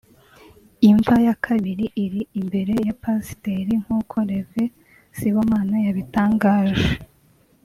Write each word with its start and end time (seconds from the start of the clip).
Imva 0.89 1.15
ya 1.25 1.35
kabiri 1.45 1.85
iri 2.03 2.21
imbere 2.39 2.71
y’abapasiteri 2.85 3.73
nk’uko 3.83 4.15
Rev 4.29 4.51
Sibomana 5.17 5.75
yabitangaje 5.85 6.89